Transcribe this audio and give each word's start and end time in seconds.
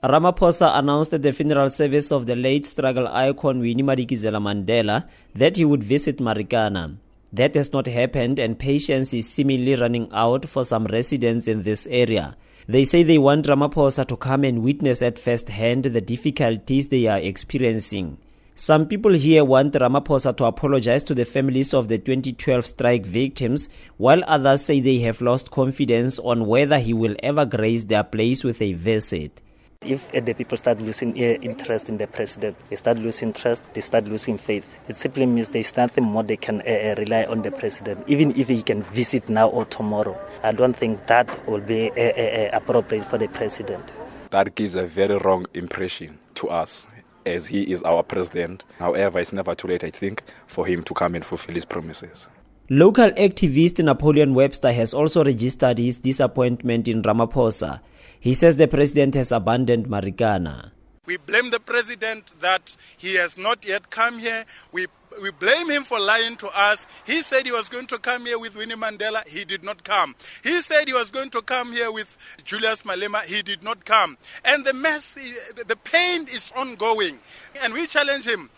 Ramaphosa 0.00 0.78
announced 0.78 1.12
at 1.12 1.22
the 1.22 1.32
funeral 1.32 1.68
service 1.68 2.12
of 2.12 2.26
the 2.26 2.36
late 2.36 2.64
struggle 2.64 3.08
icon 3.08 3.58
Winnie 3.58 3.82
Madikizela 3.82 4.40
Mandela 4.40 5.08
that 5.34 5.56
he 5.56 5.64
would 5.64 5.82
visit 5.82 6.18
Marikana. 6.18 6.96
That 7.32 7.56
has 7.56 7.72
not 7.72 7.88
happened 7.88 8.38
and 8.38 8.56
patience 8.56 9.12
is 9.12 9.28
seemingly 9.28 9.74
running 9.74 10.08
out 10.12 10.48
for 10.48 10.62
some 10.64 10.86
residents 10.86 11.48
in 11.48 11.64
this 11.64 11.88
area. 11.88 12.36
They 12.68 12.84
say 12.84 13.02
they 13.02 13.18
want 13.18 13.46
Ramaphosa 13.46 14.06
to 14.06 14.16
come 14.16 14.44
and 14.44 14.62
witness 14.62 15.02
at 15.02 15.18
first 15.18 15.48
hand 15.48 15.82
the 15.82 16.00
difficulties 16.00 16.86
they 16.86 17.08
are 17.08 17.18
experiencing. 17.18 18.18
Some 18.54 18.86
people 18.86 19.14
here 19.14 19.44
want 19.44 19.74
Ramaphosa 19.74 20.36
to 20.36 20.44
apologize 20.44 21.02
to 21.04 21.14
the 21.14 21.24
families 21.24 21.74
of 21.74 21.88
the 21.88 21.98
2012 21.98 22.66
strike 22.66 23.04
victims, 23.04 23.68
while 23.96 24.22
others 24.28 24.64
say 24.64 24.78
they 24.78 24.98
have 25.00 25.20
lost 25.20 25.50
confidence 25.50 26.20
on 26.20 26.46
whether 26.46 26.78
he 26.78 26.92
will 26.92 27.16
ever 27.20 27.44
grace 27.44 27.82
their 27.82 28.04
place 28.04 28.44
with 28.44 28.62
a 28.62 28.74
visit. 28.74 29.42
If 29.84 30.10
the 30.10 30.34
people 30.34 30.56
start 30.56 30.80
losing 30.80 31.16
interest 31.16 31.88
in 31.88 31.98
the 31.98 32.08
president, 32.08 32.56
they 32.68 32.74
start 32.74 32.98
losing 32.98 33.32
trust, 33.32 33.62
they 33.74 33.80
start 33.80 34.06
losing 34.06 34.36
faith. 34.36 34.76
It 34.88 34.96
simply 34.96 35.24
means 35.24 35.50
there's 35.50 35.76
nothing 35.76 36.02
more 36.02 36.24
they 36.24 36.36
can 36.36 36.62
uh, 36.62 36.96
rely 36.98 37.22
on 37.26 37.42
the 37.42 37.52
president, 37.52 38.04
even 38.08 38.36
if 38.36 38.48
he 38.48 38.60
can 38.62 38.82
visit 38.82 39.28
now 39.28 39.48
or 39.48 39.64
tomorrow. 39.66 40.20
I 40.42 40.50
don't 40.50 40.76
think 40.76 41.06
that 41.06 41.48
will 41.48 41.60
be 41.60 41.92
uh, 41.92 41.94
uh, 41.94 42.50
appropriate 42.54 43.04
for 43.04 43.18
the 43.18 43.28
president. 43.28 43.92
That 44.30 44.56
gives 44.56 44.74
a 44.74 44.84
very 44.84 45.16
wrong 45.18 45.46
impression 45.54 46.18
to 46.34 46.48
us 46.48 46.88
as 47.24 47.46
he 47.46 47.62
is 47.62 47.84
our 47.84 48.02
president. 48.02 48.64
However, 48.80 49.20
it's 49.20 49.32
never 49.32 49.54
too 49.54 49.68
late, 49.68 49.84
I 49.84 49.90
think, 49.90 50.24
for 50.48 50.66
him 50.66 50.82
to 50.82 50.92
come 50.92 51.14
and 51.14 51.24
fulfill 51.24 51.54
his 51.54 51.64
promises. 51.64 52.26
Local 52.68 53.10
activist 53.12 53.82
Napoleon 53.82 54.34
Webster 54.34 54.72
has 54.72 54.92
also 54.92 55.24
registered 55.24 55.78
his 55.78 55.98
disappointment 55.98 56.88
in 56.88 57.02
Ramaphosa. 57.02 57.80
He 58.20 58.34
says 58.34 58.56
the 58.56 58.68
president 58.68 59.14
has 59.14 59.32
abandoned 59.32 59.86
Marikana. 59.86 60.72
We 61.06 61.16
blame 61.16 61.50
the 61.50 61.60
president 61.60 62.30
that 62.40 62.76
he 62.96 63.14
has 63.14 63.38
not 63.38 63.66
yet 63.66 63.88
come 63.90 64.18
here. 64.18 64.44
We 64.72 64.86
we 65.22 65.30
blame 65.30 65.70
him 65.70 65.84
for 65.84 65.98
lying 65.98 66.36
to 66.36 66.48
us. 66.48 66.86
He 67.04 67.22
said 67.22 67.44
he 67.46 67.52
was 67.52 67.68
going 67.68 67.86
to 67.88 67.98
come 67.98 68.26
here 68.26 68.38
with 68.38 68.56
Winnie 68.56 68.74
Mandela. 68.74 69.26
He 69.26 69.44
did 69.44 69.64
not 69.64 69.82
come. 69.84 70.14
He 70.42 70.60
said 70.60 70.86
he 70.86 70.94
was 70.94 71.10
going 71.10 71.30
to 71.30 71.42
come 71.42 71.72
here 71.72 71.90
with 71.90 72.16
Julius 72.44 72.82
Malema. 72.82 73.22
He 73.24 73.42
did 73.42 73.62
not 73.62 73.84
come. 73.84 74.16
And 74.44 74.64
the 74.64 74.74
mess, 74.74 75.14
the 75.14 75.76
pain 75.76 76.22
is 76.28 76.52
ongoing. 76.56 77.18
And 77.62 77.72
we 77.74 77.86
challenge 77.86 78.26
him 78.26 78.50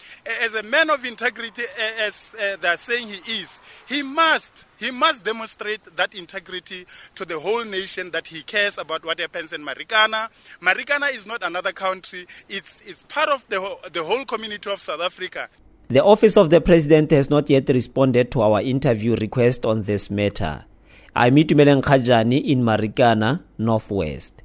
as 0.43 0.55
a 0.55 0.63
man 0.65 0.91
of 0.91 1.05
integrity, 1.05 1.63
as 2.01 2.35
uh, 2.39 2.57
they're 2.61 2.77
saying 2.77 3.09
he 3.09 3.41
is. 3.41 3.61
He 3.91 4.05
must, 4.05 4.67
he 4.79 4.93
must 4.93 5.25
demonstrate 5.25 5.81
that 5.97 6.15
integrity 6.15 6.87
to 7.17 7.25
the 7.25 7.41
whole 7.41 7.65
nation 7.65 8.13
that 8.13 8.29
he 8.29 8.43
cares 8.43 8.79
about 8.79 9.05
what 9.05 9.19
happens 9.19 9.53
in 9.53 9.63
Marikana. 9.67 10.29
Marikana 10.61 11.13
is 11.13 11.27
not 11.27 11.43
another 11.43 11.73
country. 11.73 12.25
It's, 12.49 12.81
it's 12.87 13.03
part 13.09 13.29
of 13.31 13.45
the, 13.49 13.59
the 13.93 14.05
whole 14.05 14.25
community 14.25 14.71
of 14.71 14.81
South 14.81 15.01
Africa. 15.01 15.49
The 15.89 16.05
office 16.05 16.37
of 16.37 16.51
the 16.51 16.61
president 16.61 17.11
has 17.11 17.31
not 17.31 17.51
yet 17.51 17.69
responded 17.69 18.31
to 18.31 18.43
our 18.43 18.63
interview 18.63 19.17
request 19.17 19.67
on 19.67 19.83
this 19.83 20.09
matter. 20.09 20.67
I'm 21.17 21.35
Itumeleng 21.35 21.83
Khajani 21.83 22.45
in 22.45 22.63
Marikana, 22.63 23.43
Northwest. 23.59 24.40